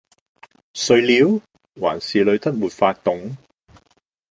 [0.73, 1.39] 睡了？
[1.79, 3.37] 還是累得沒法動？